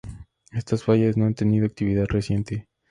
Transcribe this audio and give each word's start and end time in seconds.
Estas 0.51 0.83
fallas 0.83 1.15
no 1.15 1.25
han 1.27 1.35
tenido 1.35 1.67
actividad 1.67 2.05
reciente. 2.09 2.67